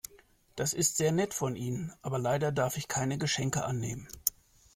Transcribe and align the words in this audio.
Das 0.55 0.73
ist 0.73 0.97
sehr 0.97 1.11
nett 1.11 1.35
von 1.35 1.55
Ihnen, 1.55 1.93
aber 2.01 2.17
leider 2.17 2.51
darf 2.51 2.75
ich 2.75 2.87
keine 2.87 3.19
Geschenke 3.19 3.65
annehmen. 3.65 4.07